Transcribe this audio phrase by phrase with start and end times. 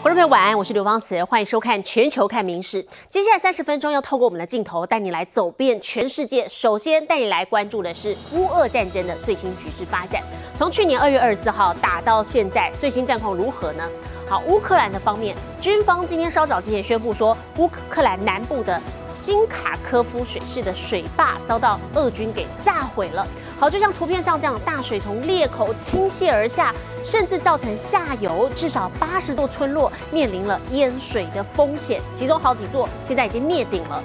[0.00, 2.80] 观众朋友晚安，我是刘芳慈，欢迎收看《全球看名事》。
[3.10, 6.48] 接下来三十分钟要透过我们的镜头带你来走遍全世界。
[6.48, 10.22] 首先带你来关注的是乌俄战争的最新局势发展。
[10.56, 13.82] 从去年二月二十四号打到现在，最新战况如何呢？
[14.28, 23.26] 好，乌克兰的方面，军方今天稍早之前宣布说，乌克兰南部的新卡科夫水势的水坝遭到俄军给炸毁了。
[23.58, 26.72] 好，就像图片上这样，大水从裂口倾泻而下，
[27.02, 34.00] 甚至造成下游至少八十座村落面临了淹水的风险，其中好几座现在已经灭顶了。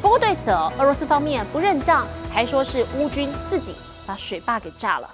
[0.00, 3.74] 不过对此，俄罗斯方面不认账，还说是乌军自己
[4.06, 5.10] 把水坝给炸了。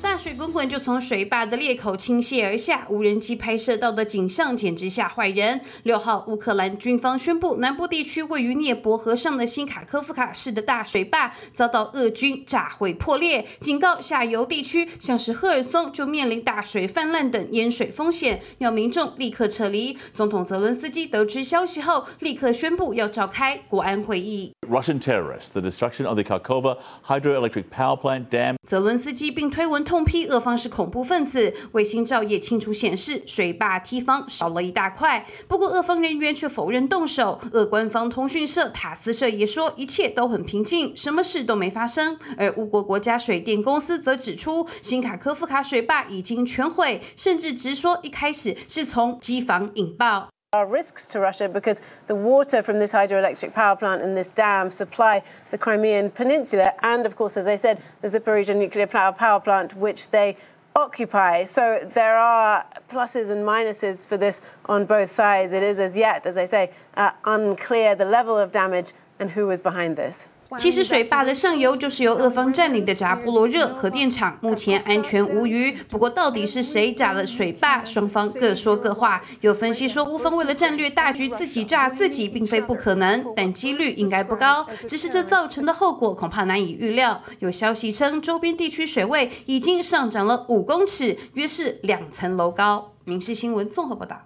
[0.00, 5.60] 大水滚滚就从水坝的裂口倾泻而下，无人机拍摄到的景象简直吓坏人。
[5.82, 19.98] 六号，乌克兰军方宣布，南部地区位于涅伯河上的新卡科夫卡市的大水坝遭到俄军炸毁破裂，警告下游地区，像是赫尔松就面临大水泛滥等淹水风险，要民众立刻撤离。
[20.14, 24.52] 总统泽伦斯基得知消息后，立刻宣布要召开国安会议。
[24.68, 28.56] Russian terrorists, the destruction of the Kharkova hydroelectric power plant dam.
[28.66, 31.54] 泽伦斯基并推文痛批俄方是恐怖分子。
[31.72, 35.24] 卫星照也清楚显示，水坝梯方少了一大块。
[35.48, 37.40] 不过，俄方人员却否认动手。
[37.52, 42.18] 俄官方通讯社塔斯社也说，一切都很平静，什么事都没发生。
[42.36, 50.28] 而乌国国家水电公司则指出，新卡科夫卡水坝已经全毁，甚至直说一开始是从机房引爆。
[50.54, 55.22] Are risks to Russia because the water from this hydroelectric power plant and this dam supply
[55.50, 60.08] the Crimean Peninsula, and of course, as I said, the Zaporizhia nuclear power plant, which
[60.08, 60.38] they
[60.74, 61.44] occupy.
[61.44, 65.52] So there are pluses and minuses for this on both sides.
[65.52, 69.48] It is as yet, as I say, uh, unclear the level of damage and who
[69.48, 70.28] was behind this.
[70.56, 75.72] 其实水坝的上游就是由俄方占领的扎波罗热核电厂，目前安全无虞。
[75.88, 79.22] 不过到底是谁炸了水坝，双方各说各话。
[79.42, 84.66] 有分析说，乌方为了战略大局，自己炸自己并非不可能，但几率应该不高。
[84.88, 87.22] 只是这造成的后果恐怕难以预料。
[87.40, 92.92] 有消息称，周边地区水位已经上涨了五公尺，约是两层楼高。
[93.04, 94.22] 民事新闻综合报道。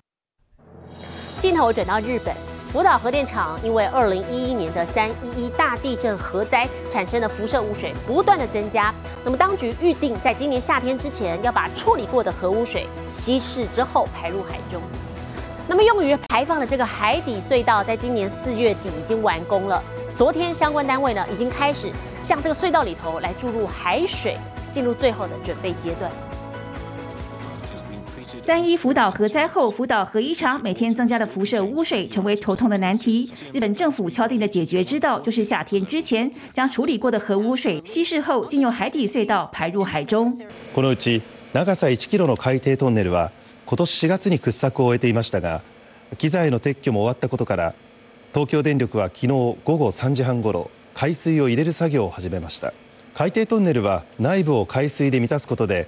[1.38, 2.51] 镜头转到日本。
[2.72, 14.80] 福岛核电厂因为二零一一年的三一一大地震核灾产生的辐射污水不断的增加，那么当局预定在今年夏天之前要把处理过的核污水稀释之后排入海中。
[15.68, 19.82] 那么用于排放的这个海底隧道，在今年四月底已经完工了。
[20.16, 24.38] 昨天相关单位呢已经开始向这个隧道里头来注入海水，
[24.70, 26.10] 进入最后的准备阶段。
[28.45, 33.31] 单一福岛核灾后，福岛核一厂每天增加的辐射污水成为头痛的难题。
[33.53, 40.31] 日本政府敲定的解决之道，就是夏天之前将处理过的核污水稀释后，进入海底隧道排入海中。
[40.73, 41.21] このうち
[41.53, 43.31] 長さ1キロの海底トンネルは
[43.65, 45.61] 今年4月に掘削を終えていましたが、
[46.17, 47.75] 機材の撤去も終わったことから、
[48.33, 52.73] 東京電力は昨日午後3時半ごろ海水を入れる作業を始めました。
[53.13, 55.87] 海底トンネルは内部を海水で満たすことで。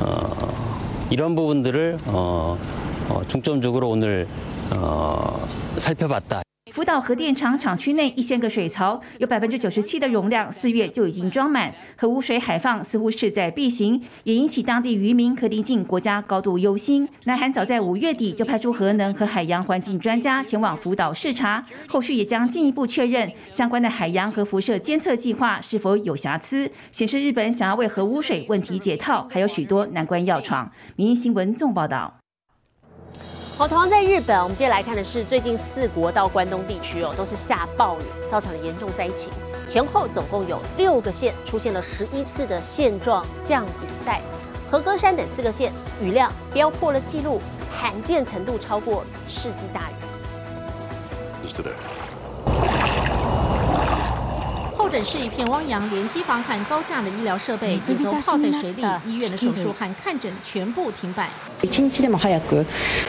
[0.00, 2.58] 어, 이런 부분들을 어,
[3.08, 4.26] 어, 중점적으로 오늘
[4.74, 5.46] 어,
[5.78, 6.42] 살펴봤다.
[6.72, 11.70] 福岛核电厂厂区内一千个水槽，有百分之九十七的容量，四月就已经装满。
[11.98, 17.06] 核污水海放似乎势在必行，也引起当地渔民和邻近国家高度忧心。
[17.24, 30.72] 南韩早在五月底就派出核能和海洋环境专家前往福岛视察，后续也将进一步确认相关的海洋和辐射监测计划是否有瑕疵，显示日本想要为核污水问题解套，还有许多难关要闯。
[30.96, 32.21] 民营新闻纵报道。
[33.54, 39.30] 好，同样在日本，我们接下来看的是最近四国到关东地区哦，都是下暴雨，造成了严重灾情。
[39.68, 43.68] 前后总共有六个县出现了十一次的现状降雨
[44.06, 44.20] 带，
[44.68, 47.40] 和歌山等四个县雨量飙破了纪录，
[47.70, 49.94] 罕见程度超过世纪大雨。
[54.92, 61.30] 诊室一片汪洋，连机房和高价的医疗设备也都泡在水里，医院的手术和看诊全部停摆。
[61.62, 62.66] 一日でも早く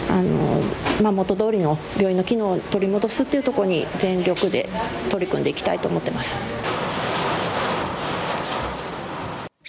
[0.09, 0.61] あの
[1.01, 4.69] まあ元通りの病院の機能を取り戻すっていうところに全力で
[5.09, 6.39] 取り組んでいきたいと思ってます。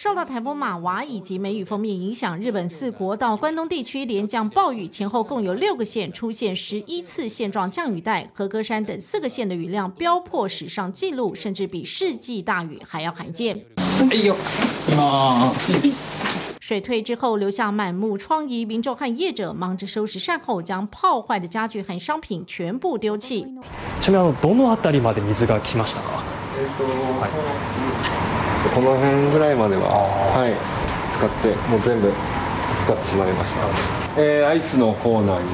[0.03, 13.61] 受到台风马娃以及梅雨封面影响，日本四国到关东地区连降暴雨，前后共有六个县出现十一次现状降雨带，和歌山等四个县的雨量飙破史上纪录，甚至比世纪大雨还要罕见。
[14.09, 14.33] 哎呦，
[16.61, 23.45] 水退之后，留下满目疮痍，民众和业者忙着收拾善后，将泡坏的家具和商品全部丢弃。
[23.99, 26.23] ちなみにどのあたりまで水が来ましたか？
[28.70, 29.82] この辺ぐらいまでは、
[30.32, 30.54] はい、
[31.16, 32.10] 使ってもう全部
[32.86, 34.20] 使ってしまいました。
[34.20, 35.48] えー、アイスのコーナーに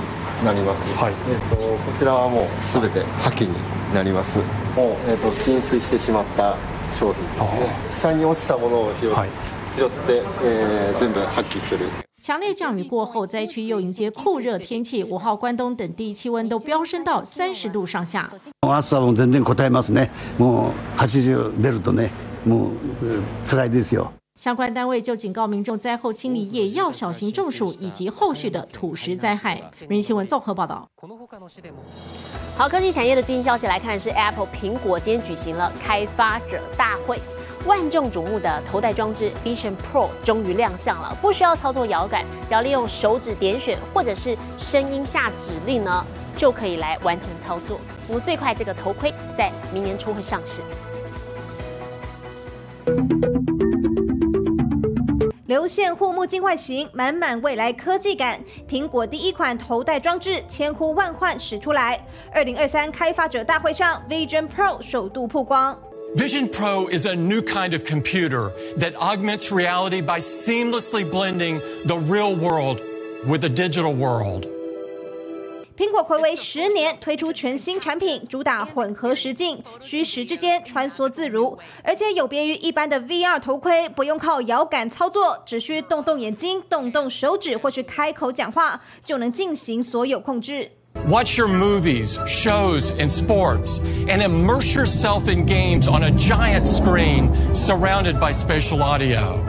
[0.45, 0.97] なります。
[0.97, 1.15] はい。
[1.29, 3.55] えっ、とこちらはもうすべて破棄に
[3.95, 4.39] なります。
[4.39, 6.57] もうえっ、と浸水してしまった
[6.93, 7.75] 商品ですね。
[7.91, 9.29] 下に落ちたものを拾って、はい、
[9.77, 11.89] 拾って、えー、全部破棄する。
[12.23, 15.03] 强烈降雨过后，灾区又迎接酷热天气。
[15.03, 18.31] 五号关东等地气温都飙升到三十度上下。
[18.61, 20.11] 暑さも全然答えますね。
[20.39, 22.11] もう八十出るとね、
[22.46, 22.72] も
[23.02, 24.12] う辛いですよ。
[24.36, 29.56] 相关单位就警告民众，灾后清理也要小心中暑以及后续的土石灾害。
[29.80, 30.86] 人民新闻综合报道。
[32.58, 37.18] 好，科技产业的最新消息来看，是 Apple 苹果今天举行了开发者大会。
[37.66, 46.06] 万众瞩目的头戴装置 Vision Pro 终于亮相了，不需要操作摇杆，只要利用手指点选或者是声音下指令呢，
[46.36, 47.80] 就可以来完成操作。
[48.10, 50.62] 那么最快这个头盔在明年初会上市。
[55.47, 58.41] 流线护目镜外形，满满未来科技感。
[58.69, 61.99] 苹果第一款头戴装置千呼万唤始出来。
[62.33, 65.77] 二零二三开发者大会上，Vision Pro 首度曝光。
[66.15, 72.37] Vision Pro is a new kind of computer that augments reality by seamlessly blending the real
[72.37, 72.81] world
[73.27, 74.47] with the digital world.
[75.81, 90.71] 苹果暌违十年推出全新产品，主打混合实境，虚实之间穿梭自如，而且有别于一般的 VR 头盔，不用靠遥感操作，只需动动眼睛、动动手指或是开口讲话，就能进行所有控制。
[91.09, 98.21] Watch your movies, shows, and sports, and immerse yourself in games on a giant screen surrounded
[98.21, 99.43] by spatial audio.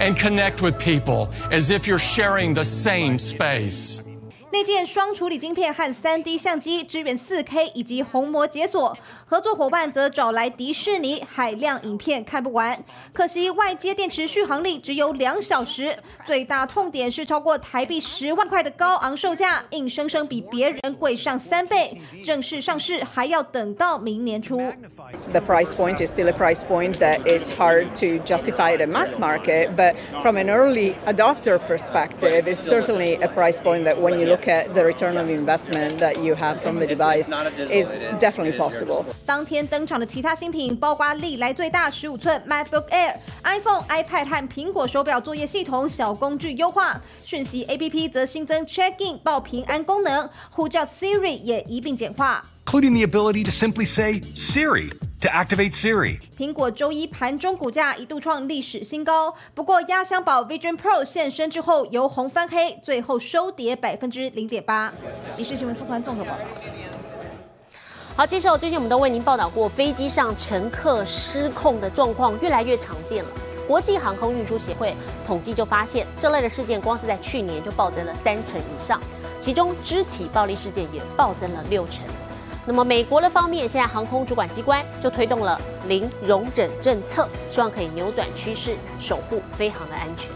[0.00, 4.02] And connect with people as if you're sharing the same space.
[4.52, 8.96] 内建双处理晶片和 3D 相机，支援 4K 以及虹膜解锁。
[9.24, 12.78] 合作伙伴则找来迪士尼，海量影片看不完。
[13.12, 15.96] 可惜外接电池续航力只有两小时。
[16.24, 22.00] 最大痛点是超过台币十万块的高昂售价，硬生生比别人贵上三倍。
[22.24, 24.58] 正式上市还要等到明年初。
[25.32, 29.18] The price point is still a price point that is hard to justify at a mass
[29.18, 34.26] market, but from an early adopter perspective, it's certainly a price point that when you
[34.26, 37.28] look at the return of investment that you have from the device
[37.70, 37.90] is
[38.20, 39.04] definitely possible.
[39.24, 52.42] 当天登场的其他新品包括历来最大十五寸 MacBook Air、iPhone、iPad 和苹果手表作业系统小工具优化，讯息 APP 则新增 Check In 报平安功能，呼叫 Siri 也一并简化。
[52.66, 54.90] Including the ability to simply say Siri
[55.20, 56.18] to activate Siri.
[56.36, 64.92] 苹果周一盘中股价一度创历史新高，不过压箱宝 Vision Pro 现身之后由红翻黑，最后收跌百分之零点八。
[65.36, 66.38] 以上新闻综合综合报道。
[68.16, 73.30] 好，接受最近我们都为您报道过，飞机上乘客失控的状况越来越常见了。
[73.68, 74.92] 国际航空运输协会
[75.24, 79.00] 统计就发现，这类的事件光是在去年就暴增了三成以上，
[79.38, 82.04] 其中肢体暴力事件也暴增了六成。
[82.68, 90.28] 那么美国的方面，现在航空主管机关就推动了零容忍政策，希望可以扭转趋势，守护飞航的安全。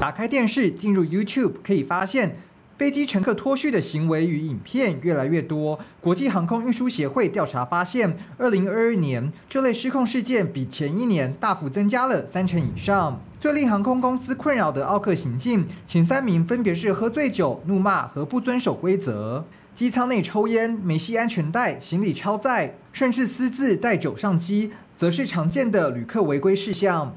[0.00, 2.36] 打开电视，进入 YouTube，可以发现。
[2.80, 5.78] 飞机乘客脱序的行为与影片越来越多。
[6.00, 13.20] 国际航空运输协会调查发现，二零二二年这类失控事件比前一年大幅增加了三成以上。
[13.38, 19.44] 最令航空公司困扰的奥克行径，前三名分别是喝醉酒、怒骂和不遵守规则。
[19.74, 27.14] 机舱内抽烟、没系安全带、行李超载，甚至私自带酒上机，则是常见的旅客违规事项。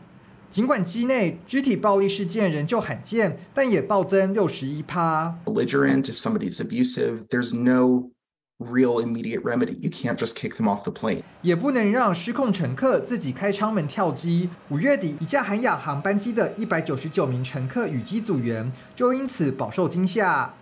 [0.54, 5.36] 尽管机内肢体暴力事件仍旧罕见，但也暴增六十一趴。
[5.46, 8.12] Belligerent, if somebody is abusive, there's no
[8.60, 9.76] real immediate remedy.
[9.80, 11.24] You can't just kick them off the plane.
[11.42, 14.48] 也不能让失控乘客自己开舱门跳机。
[14.70, 20.54] 五月底，一架韩亚航班机的一百九十九名乘客与机组员就因此饱受惊吓。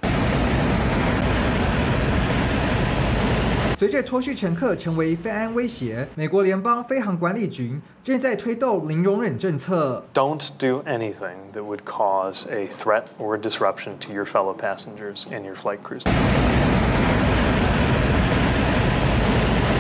[3.81, 10.05] 随着脱序乘客成为飞安威胁，美国联邦飞航管理局正在推动零容忍政策。
[10.13, 15.41] Don't do anything that would cause a threat or a disruption to your fellow passengers and
[15.41, 16.03] your flight crews.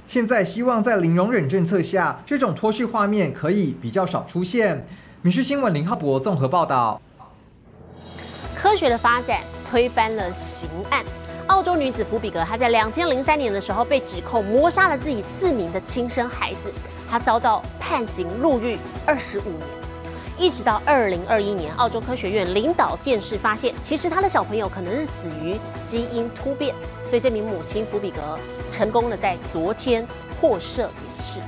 [0.07, 4.77] 现在希望在零容忍政策下，这种脱序画面可以比较少出现。
[5.21, 6.99] 《民事新闻》林浩博综合报道。
[8.55, 11.05] 科学的发展推翻了刑案。
[11.47, 16.71] 澳洲女子福比格，她在两千零三年的时候被指控谋杀了自己四名的亲生孩子，
[17.09, 19.61] 她遭到判刑入狱二十五年，
[20.37, 26.73] 一直到二零二一年，澳洲科学院领导见识发现，其实她的小朋友可能是死于基因突变，
[27.05, 30.07] 所以这名母亲福比格成功的在昨天
[30.39, 30.89] 获赦免
[31.23, 31.39] 试。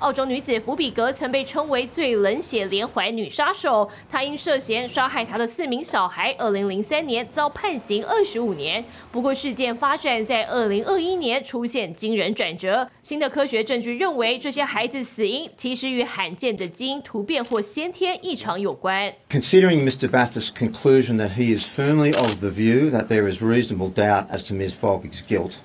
[0.00, 3.88] 澳洲女子福比格曾被称为最冷血连环女杀手。
[4.08, 8.82] 她因涉嫌杀害她的四名小孩，二零零三年遭判刑二十五年。
[9.12, 12.88] 不过，事件发展在二零二一年出现惊人转折。
[13.02, 19.12] 新的科学证据认为，这些孩子死因其实与罕见的基因突变或先天异常有关。
[19.28, 20.08] Considering Mr.
[20.08, 24.46] Bathurst's conclusion that he is firmly of the view that there is reasonable doubt as
[24.48, 24.74] to Ms.
[24.80, 25.56] Folbig's guilt.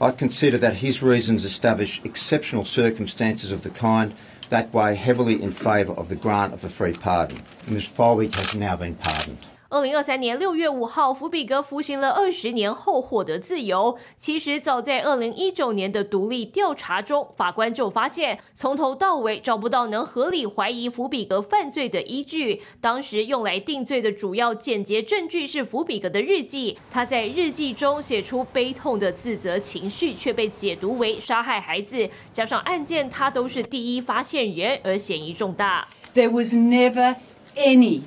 [0.00, 4.14] I consider that his reasons establish exceptional circumstances of the kind
[4.50, 7.42] that weigh heavily in favour of the grant of a free pardon.
[7.66, 9.38] Ms Folbig has now been pardoned.
[9.74, 13.98] 二零二三年六月五号，福比格服刑了二十年后获得自由。
[14.16, 22.62] 其实早在二零一九年的独立调查中，法官就发现从头到尾找不到能合理怀疑福比格犯罪的依据。
[22.80, 32.08] 当时用来定罪的主要间接证据是福比格的日记，他在日记中写出悲痛的自责情绪，却被解读为杀害孩子。
[32.30, 35.88] 加上案件他都是第一发现人，而嫌疑重大。
[36.14, 37.16] There was never
[37.56, 38.02] any.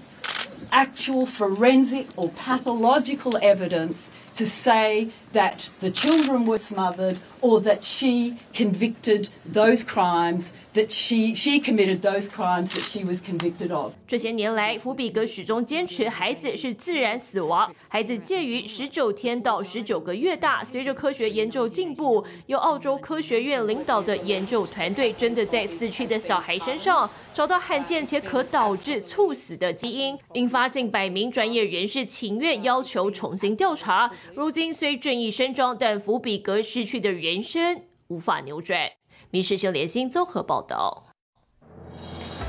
[0.72, 8.36] Actual forensic or pathological evidence to say that the children were smothered or that she
[8.54, 38.90] convicted those crimes that she she committed those crimes that she was convicted of 这些年来伏比格始终坚持孩子是自然死亡孩子介于十九天到十九个月大随着科学研究进步由澳洲科学院领导的研究团队真的在死去的小孩身上找到罕见且可导致猝死的基因引发近百名专业人士情愿要求重新调查如今虽正义伸张但福比格失去的人生无法扭转。
[39.30, 41.04] 民事新联新综合报道。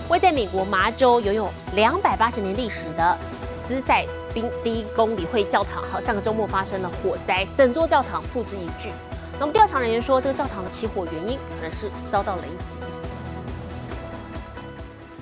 [0.08, 3.18] 位在美国麻州拥有两百八十年历史的
[3.50, 8.90] 斯塞宾第一公理会教堂，好，上个周末发生了火灾，整座教堂付之一炬。
[9.38, 12.78] 那么调查人员说，这个教堂的起火原因可能是遭到雷击。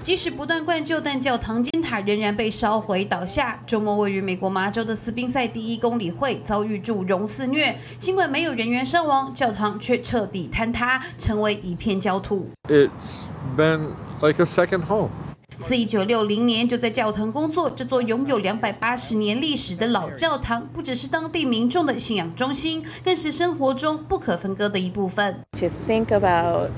[0.06, 3.60] 即使不断灌救，但教堂尖塔仍然被烧毁倒下。
[3.66, 12.48] 周末位于美国麻州的斯宾塞第一公理会遭遇祝融肆虐，尽管没有人员伤亡，教堂却彻底坍塌，成为一片焦土。
[12.68, 13.24] It's
[13.56, 15.10] been like a second home.
[15.58, 25.40] 自一九六零年就在教堂工作，这座拥有两百八十年历史的老教堂，不只是当地民众的信仰中心，更是生活中不可分割的一部分。
[25.58, 26.70] To think about.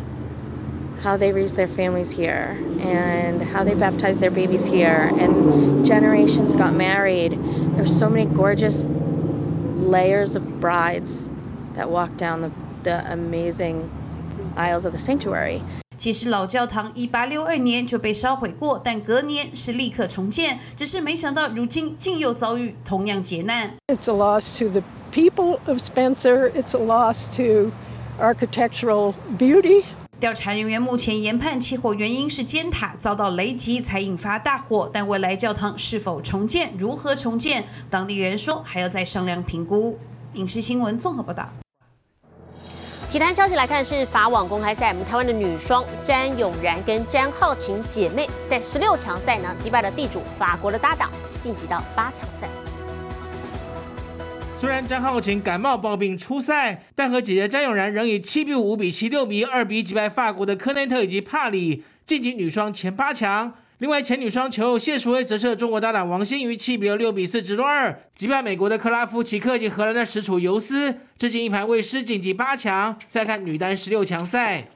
[1.01, 6.55] how they raised their families here and how they baptized their babies here and generations
[6.55, 7.37] got married
[7.75, 8.87] there's so many gorgeous
[9.77, 11.29] layers of brides
[11.75, 12.51] that walk down the,
[12.83, 13.89] the amazing
[14.55, 15.61] aisles of the sanctuary
[15.95, 20.59] 其实老教堂一八六二年就被烧毁过，但隔年是立刻重建。
[20.75, 23.69] 只是没想到，如今竟又遭遇同样劫难。
[23.87, 26.51] It's a loss to the people of Spencer.
[26.51, 27.71] It's a loss to
[28.19, 29.83] architectural beauty.
[30.20, 39.96] 调查人员目前研判起火原因是尖塔遭到雷击才引发大火，但未来教堂是否重建、如何重建，当地人说还要再商量评估。
[40.34, 41.48] 影视新闻综合报道。
[43.08, 52.48] 体坛消息来看，是法网公开赛，我们台湾的女双詹永然跟詹浩晴姐妹在十六强赛呢击败了地主法国的搭档，晋级到八强赛。
[54.60, 63.54] 虽然张浩晴感冒抱病出赛，但和姐姐张永然仍以七比五、五比七、六比二比击败法国的科内特以及帕里，晋级女双前八强。
[63.78, 72.98] 另外，前女双球谢淑薇则是中国搭档王欣瑜七比六、六比四直落二击败美国的克拉夫奇克以及荷兰的史楚尤斯，至今一盘未失，晋级八强。
[73.08, 74.66] 再看女单十六强赛。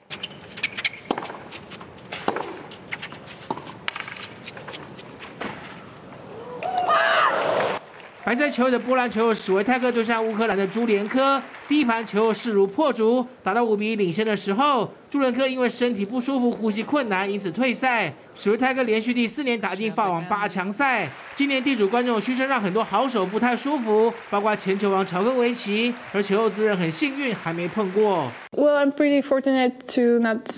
[8.24, 18.14] 白色球的波兰球友史维泰克对上乌克兰的朱连科，第一盘球势如破竹，打到五比一领先的时候，朱连科因为身体不舒服、呼吸困难，因此退赛。
[18.36, 28.30] 史维泰克连续第四年打进法网八强赛，今年地主观众嘘声让很多好手不太舒服，包括前球王乔戈维奇，而球友自认很幸运，还没碰过。
[28.52, 30.48] Well, I'm pretty fortunate to not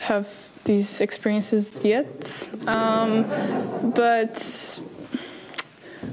[0.00, 0.24] have
[0.64, 2.06] these experiences yet,
[2.66, 3.24] um,
[3.94, 4.80] but.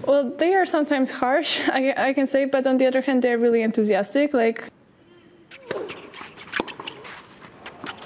[0.03, 3.38] Well, they are sometimes harsh, I, I can say, but on the other hand, they're
[3.38, 4.34] really enthusiastic.
[4.34, 4.63] Like.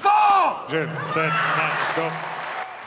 [0.02, 0.68] Four.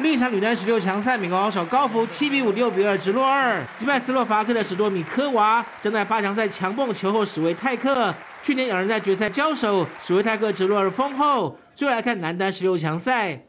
[0.01, 8.15] 另一场女单十六强赛，美国高手高福七比五、六比二直落二，击败斯洛伐克的史多米科娃，将在八强赛强蹦球后史维泰克。
[8.41, 11.59] 去年两人在决赛交手，史维泰克直落二封后。
[11.75, 13.48] 最后来看男单十六强赛。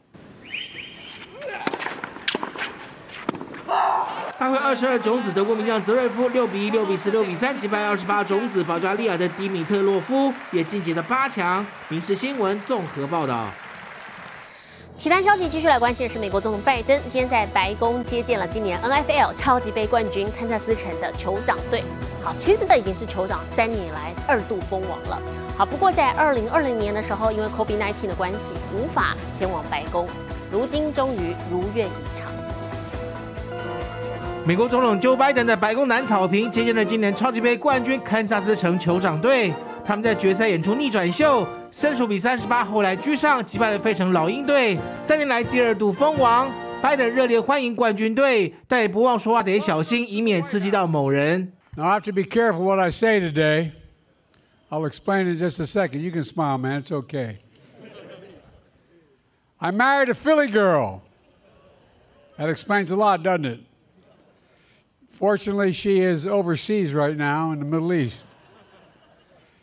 [4.40, 11.64] 大会二十二种子德国名将泽瑞夫六比一、六比四、六比三击败二十八种子保加利亚的迪米特洛夫，也晋级了八强。
[11.90, 13.48] 民事新闻综合报道。
[14.96, 21.84] 体坛消息继续来关心的是，美国总统拜登今天在白宫接见了今年 NFL 超级杯冠军堪萨斯城的酋长队。
[22.24, 25.20] 好，其实这已经是酋长三年来二度封王了。
[25.58, 30.08] 好，不过在二零二零年的时候，因为 COVID-19 的关系，无法前往白宫。
[30.50, 32.29] 如今终于如愿以偿。
[34.45, 39.53] 美国总统 Joe Biden 在白宫南草坪接见了今年超级杯冠军堪萨斯城酋长队。
[39.83, 46.51] 他们在决赛演出逆转秀，胜数比三十八，后来居上，击败了费城老鹰队，三年来第二度封王。
[46.81, 51.51] 拜登热烈欢迎冠军队，但也不忘说话得小心，以免刺激到某人。
[51.75, 53.71] Now I have to be careful what I say today.
[54.69, 56.01] I'll explain in just a second.
[56.01, 56.81] You can smile, man.
[56.81, 57.37] It's okay.
[59.57, 61.01] I married a Philly girl.
[62.37, 63.59] That explains a lot, doesn't it?
[65.19, 68.25] Fortunately, she is overseas right now in the Middle East.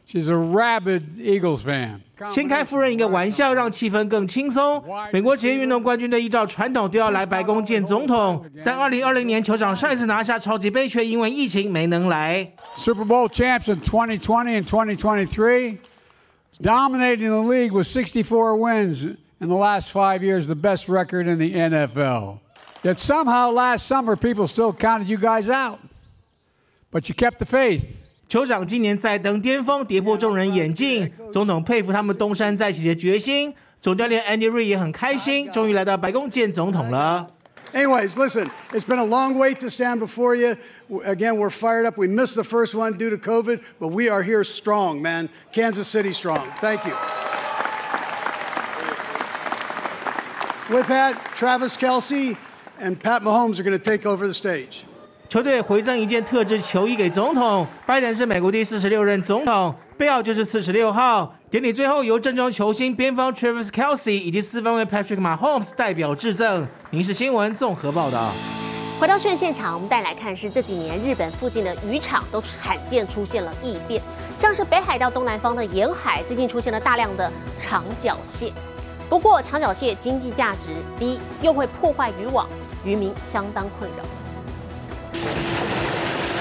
[0.06, 2.00] She's a rabid Eagles fan.
[2.30, 4.82] 先开夫人一个玩笑，让气氛更轻松。
[5.12, 12.52] 美国职业运动冠军队依照传统都要来白宫见总统，但2020年酋长上一次拿下超级杯却因为疫情没能来。
[12.76, 15.78] Super Bowl champs in 2020 and 2023,
[16.60, 21.38] dominating the league with 64 wins in the last five years, the best record in
[21.38, 22.38] the NFL.
[22.86, 25.78] Yet somehow last summer people still counted you guys out,
[26.90, 27.84] but you kept the faith.
[28.28, 31.12] 酋长今年再登巅峰，跌破众人眼镜。
[31.32, 33.54] 总统佩服他们东山再起的决心。
[33.80, 37.28] 总教练 Andy Reid 也很开心，终于来到白宫见总统了。
[37.72, 40.56] Anyways, listen, it's been a long wait to stand before you.
[41.04, 41.96] Again, we're fired up.
[41.96, 45.28] We missed the first one due to COVID, but we are here strong, man.
[45.52, 46.46] Kansas City strong.
[46.60, 46.94] Thank you.
[50.68, 52.36] With that, Travis Kelsey
[52.81, 54.83] and Pat Mahomes are going to take over the stage.
[55.29, 57.67] 球队回赠一件特制球衣给总统。
[57.85, 61.35] 拜登是美国第四十六任总统，贝奥就是四十六号。
[61.49, 66.67] 典礼最后由正中球星边锋 Travis Kelsey 以及四分卫 Patrick Mahomes 代表致赠。
[66.91, 68.31] 您是新闻综合报道。
[68.99, 74.01] 回到训练现场，我们带来看是这几年日本附近的渔场都罕见出现了异变，
[74.39, 78.51] 像是北海道东南方的沿海最近出现了大量的长脚蟹。
[79.09, 82.49] 不过长脚蟹经济价值低，又会破坏渔网，
[82.87, 84.05] 渔民相当困扰。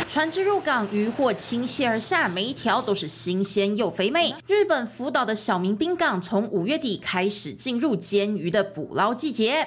[0.08, 4.34] 船只入港，渔获倾泻而下，每一条都是新鲜又肥美。
[4.46, 9.66] 日本福岛的小明滨港从五月底开始进入煎鱼的捕捞季节。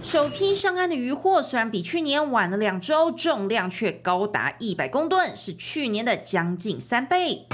[0.00, 7.46] 首批上岸的渔获虽然比去年晚了两周，重量却高达一百公吨，是去年的将近三倍。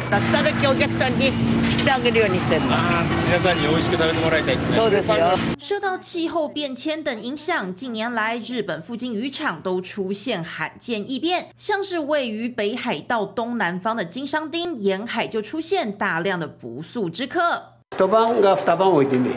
[5.59, 17.73] 受到气候变迁等影响，近年来日本附近渔场都出现罕见异变，像是位于北海道东南方的金商町沿海就出现大量的不速之客。
[17.95, 19.31] 一晩が二晩置いてね、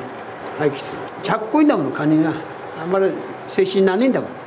[0.58, 0.98] 廃棄する。
[1.24, 2.32] 100個いんだもんカニが。
[2.80, 3.10] あんまり
[3.48, 4.39] 精神ないんだもん。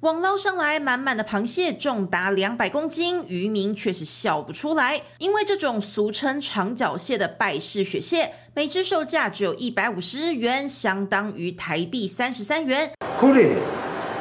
[0.00, 12.90] 网捞上来满满的螃蟹，重达两百公斤，渔民却是笑不出来，因为这种俗称长脚蟹的拜氏雪蟹，每只售价只有一百五十日元，相当于台币三十三元。
[13.20, 13.56] これ、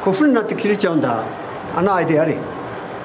[0.03, 1.23] こういう風になって切れちゃうんだ。
[1.73, 2.36] 穴開いてやれ。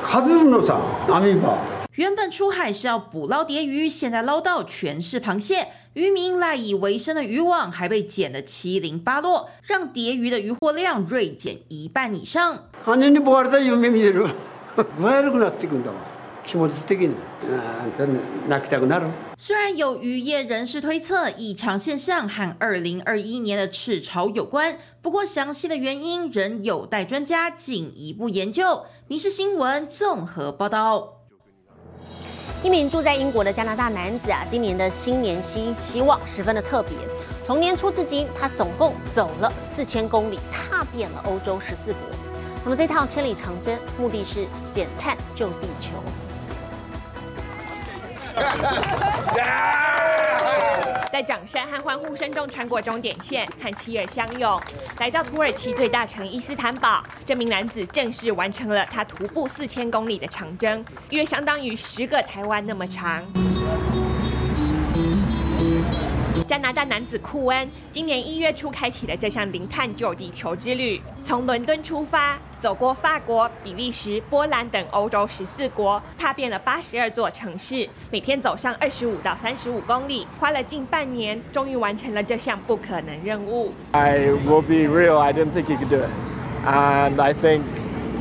[0.03, 1.57] 数るのさ、網場。
[1.97, 5.69] 原本出海是要捕捞蝶鱼，现在捞到全是螃蟹。
[5.95, 12.59] 渔民赖以为生的渔网还被剪得七零八落，让蝶鱼的渔获量锐减一半以上。
[12.85, 14.29] 完全に壊れた夢見れる。
[14.77, 15.97] 具合悪くなってくんだわ。
[16.45, 17.15] 気持ち的に。
[18.49, 19.07] 泣きたくなる。
[19.39, 28.85] 虽然有渔业人士推测异常现象和二零二一年的赤潮有关，不过详细的原因仍有待专家进一步研究。
[29.07, 31.18] 民事新闻综合报道。
[32.62, 36.92] 一名住在英国的加拿大男子啊，今年的新年新希望十分的特别。
[37.42, 42.02] 从年初至今，他总共走了四千公里，踏遍了欧洲十四国。
[42.66, 45.92] 那么这趟千里长征，目的是减碳救地球。
[51.12, 54.62] 在掌声和欢呼声中穿过终点线，和妻儿相拥，
[55.00, 57.04] 来到土耳其最大城伊斯坦堡。
[57.26, 63.22] 这名男子正式完成了他徒步四千公里的长征，约相当于十个台湾那么长。
[66.50, 83.72] 加拿大男子库恩今年一月初开启了这项零碳救地球之旅，从伦敦出发，走过法国、比利时、波兰等欧洲十四国，踏遍了八十二座城市，每天走上二十五到三十五公里，花了近半年，终于完成了这项不可能任务。
[83.92, 85.20] I will be real.
[85.20, 86.10] I didn't think he could do it,
[86.66, 87.62] and I think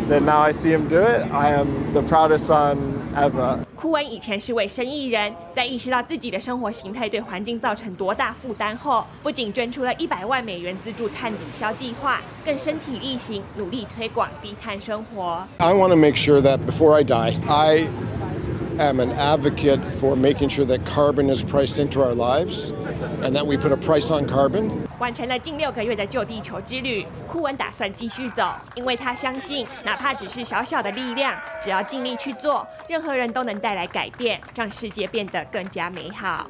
[0.09, 1.27] that now I see him do it.
[1.33, 2.77] I am the proudest son
[3.17, 3.59] ever.
[3.75, 15.47] 库恩以前是位生意人，在意识到自己的生活形态对环境造成多大负担后，不仅捐出了一百万美元资助碳抵消计划，更身体力行，努力推广低碳生活。
[15.59, 17.87] I want to make sure that before I die, I
[18.79, 22.73] am an advocate for making sure that carbon is priced into our lives
[23.23, 24.71] and that we put a price on carbon.
[24.99, 36.49] 完成了近六个月的救地球之旅，库恩打算继续走，因为他相信，哪怕只是小小的力量，只要尽力去做，任何人都能带来改变，让世界变得更加美好。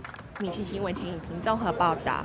[0.64, 2.24] 新闻陈颖婷综合报道。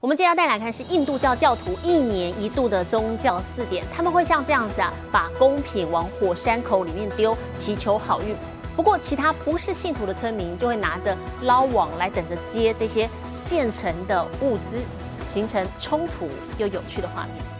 [0.00, 8.34] 我们接下来来看是印度教教徒一年一度的宗教四点，他们会像这样子啊，把贡品往火山口里面丢，祈求好运。
[8.74, 14.78] 不过，其他不是信徒的村民就会拿着捞网来等着接这些现成的物资，
[15.26, 17.59] 形成冲突又有趣的画面。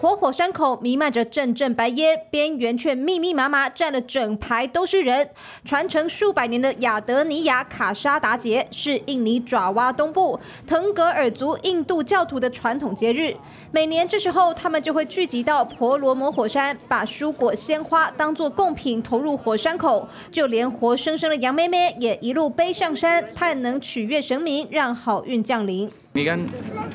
[0.00, 5.28] 活火山口弥漫着阵阵白烟，边缘却密密麻麻站了整排都是人。
[5.64, 13.34] 传承数百年的亚德尼亚卡沙达节是印尼爪哇东部腾格尔族印度教徒的传统节日。
[13.72, 20.08] 每年这时候，他们就会聚集到婆罗摩火山，把蔬果、鲜花当作贡品投入火山口。
[20.30, 25.90] 就连活生生的羊妹妹也一路背上山，盼能取悦神明，让好运降临。
[26.14, 26.46] Ini kan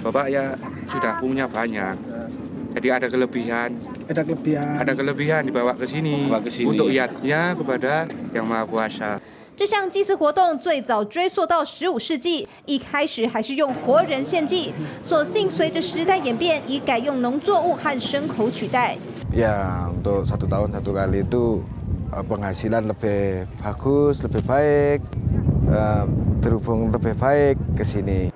[0.01, 0.55] Bapak ya
[0.87, 1.95] sudah punya banyak.
[2.73, 3.69] Jadi ada kelebihan.
[4.09, 4.73] Ada kelebihan.
[4.81, 6.25] Ada kelebihan dibawa ke sini,
[6.65, 9.11] untuk iatnya kepada Yang Maha Kuasa.
[9.55, 18.97] 这项祭祀活动最早追溯到十五世纪，一开始还是用活人献祭，所幸随着时代演变，已改用农作物和牲口取代。
[19.29, 21.61] Ya untuk satu tahun satu kali itu
[22.09, 24.99] eh, penghasilan lebih bagus, lebih baik,
[25.69, 26.05] eh,
[26.41, 28.33] terhubung lebih baik ke sini.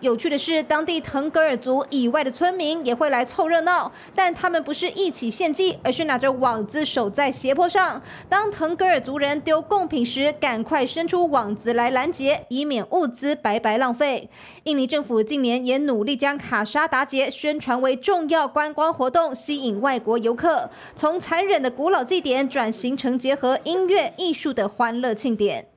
[0.00, 8.00] 有趣的是，当地腾格尔族以外的村民也会来凑热闹，但他们不是一起献祭，而是拿着网子守在斜坡上。
[8.26, 14.30] 当腾格尔族人丢贡品时，赶快伸出网子来拦截，以免物资白白浪费。
[14.64, 20.70] 印尼政府近年也努力将卡沙达节宣传为重要观光活动，吸引外国游客。
[20.96, 25.68] 从残忍的古老祭典转型成结合音乐艺术的欢乐庆典。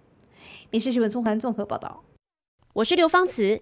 [0.69, 2.03] 民事新闻综合综合报道。
[2.75, 3.62] 我是刘芳慈。